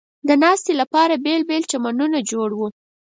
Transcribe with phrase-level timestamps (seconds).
[0.27, 2.61] د ناستې لپاره بېلابېل چمنونه جوړ و.